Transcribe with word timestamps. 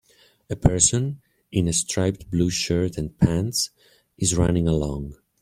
A 0.49 0.55
person, 0.55 1.21
in 1.51 1.67
a 1.67 1.73
striped 1.73 2.31
blue 2.31 2.49
shirt 2.49 2.97
and 2.97 3.15
pants, 3.19 3.69
is 4.17 4.35
running 4.35 4.67
along. 4.67 5.15